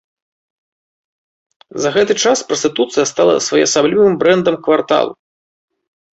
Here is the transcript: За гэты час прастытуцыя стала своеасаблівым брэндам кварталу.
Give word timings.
За 1.83 1.91
гэты 1.97 2.15
час 2.23 2.37
прастытуцыя 2.53 3.05
стала 3.11 3.37
своеасаблівым 3.49 4.19
брэндам 4.25 4.55
кварталу. 4.71 5.13